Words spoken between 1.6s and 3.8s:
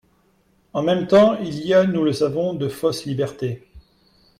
a, nous le savons, de fausses libertés.